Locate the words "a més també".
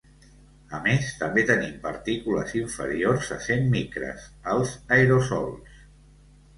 0.77-1.43